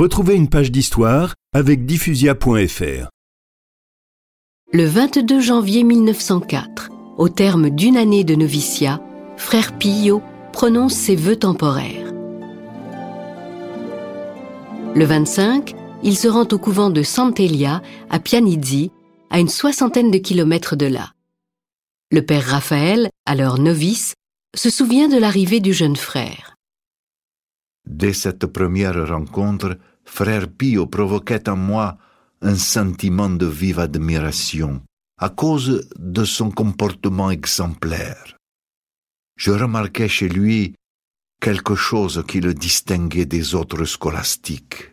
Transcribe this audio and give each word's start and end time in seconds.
Retrouvez 0.00 0.34
une 0.34 0.48
page 0.48 0.72
d'histoire 0.72 1.34
avec 1.52 1.84
diffusia.fr. 1.84 3.10
Le 4.72 4.86
22 4.86 5.40
janvier 5.42 5.84
1904, 5.84 6.88
au 7.18 7.28
terme 7.28 7.68
d'une 7.68 7.98
année 7.98 8.24
de 8.24 8.34
noviciat, 8.34 9.02
frère 9.36 9.76
Pillot 9.76 10.22
prononce 10.54 10.94
ses 10.94 11.16
vœux 11.16 11.36
temporaires. 11.36 12.14
Le 14.94 15.04
25, 15.04 15.74
il 16.02 16.16
se 16.16 16.28
rend 16.28 16.48
au 16.50 16.58
couvent 16.58 16.88
de 16.88 17.02
Sant'Elia 17.02 17.82
à 18.08 18.20
Pianizzi, 18.20 18.92
à 19.28 19.38
une 19.38 19.50
soixantaine 19.50 20.10
de 20.10 20.16
kilomètres 20.16 20.76
de 20.76 20.86
là. 20.86 21.12
Le 22.10 22.22
père 22.22 22.46
Raphaël, 22.46 23.10
alors 23.26 23.58
novice, 23.58 24.14
se 24.56 24.70
souvient 24.70 25.10
de 25.10 25.18
l'arrivée 25.18 25.60
du 25.60 25.74
jeune 25.74 25.96
frère. 25.96 26.54
Dès 27.86 28.14
cette 28.14 28.46
première 28.46 29.08
rencontre, 29.08 29.76
frère 30.04 30.48
Pio 30.48 30.86
provoquait 30.86 31.48
en 31.48 31.56
moi 31.56 31.98
un 32.42 32.56
sentiment 32.56 33.30
de 33.30 33.46
vive 33.46 33.80
admiration 33.80 34.82
à 35.18 35.28
cause 35.28 35.88
de 35.98 36.24
son 36.24 36.50
comportement 36.50 37.30
exemplaire. 37.30 38.36
Je 39.36 39.52
remarquais 39.52 40.08
chez 40.08 40.28
lui 40.28 40.74
quelque 41.40 41.74
chose 41.74 42.24
qui 42.26 42.40
le 42.40 42.54
distinguait 42.54 43.26
des 43.26 43.54
autres 43.54 43.84
scolastiques. 43.84 44.90